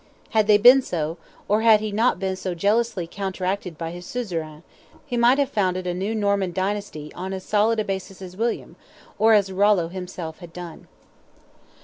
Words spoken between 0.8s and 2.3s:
so, or had he not